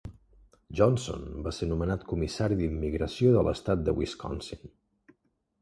Johnson 0.79 1.27
va 1.47 1.53
ser 1.57 1.69
nomenat 1.73 2.05
Comissari 2.13 2.57
d'Immigració 2.63 3.35
de 3.37 3.45
l'estat 3.49 3.85
de 3.91 3.99
Wisconsin. 4.01 4.77